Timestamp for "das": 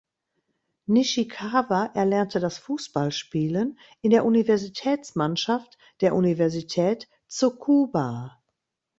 2.39-2.57